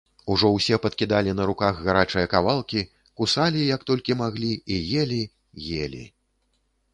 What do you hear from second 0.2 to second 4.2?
Ужо ўсе падкідалі на руках гарачыя кавалкі, кусалі як толькі